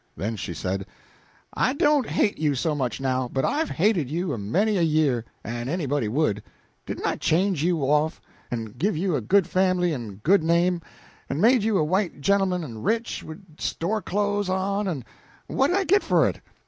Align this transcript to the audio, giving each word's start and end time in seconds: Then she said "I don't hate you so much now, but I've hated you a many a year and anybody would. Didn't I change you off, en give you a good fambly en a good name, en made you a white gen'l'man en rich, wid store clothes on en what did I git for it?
Then 0.17 0.35
she 0.35 0.55
said 0.55 0.87
"I 1.53 1.73
don't 1.73 2.07
hate 2.09 2.39
you 2.39 2.55
so 2.55 2.73
much 2.73 2.99
now, 2.99 3.29
but 3.31 3.45
I've 3.45 3.69
hated 3.69 4.09
you 4.09 4.33
a 4.33 4.37
many 4.39 4.77
a 4.77 4.81
year 4.81 5.25
and 5.43 5.69
anybody 5.69 6.07
would. 6.07 6.41
Didn't 6.87 7.05
I 7.05 7.17
change 7.17 7.63
you 7.63 7.83
off, 7.83 8.19
en 8.51 8.73
give 8.79 8.97
you 8.97 9.15
a 9.15 9.21
good 9.21 9.45
fambly 9.45 9.93
en 9.93 10.09
a 10.09 10.13
good 10.13 10.41
name, 10.43 10.81
en 11.29 11.39
made 11.39 11.61
you 11.61 11.77
a 11.77 11.83
white 11.83 12.19
gen'l'man 12.19 12.63
en 12.63 12.81
rich, 12.81 13.23
wid 13.23 13.43
store 13.61 14.01
clothes 14.01 14.49
on 14.49 14.87
en 14.87 15.05
what 15.45 15.67
did 15.67 15.77
I 15.77 15.83
git 15.83 16.01
for 16.01 16.27
it? 16.27 16.41